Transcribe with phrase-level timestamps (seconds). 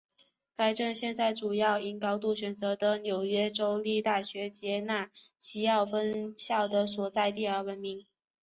[0.55, 8.03] 该镇现在主要因高度选择性的纽约州立大学杰纳西奥分校的所在地而闻名。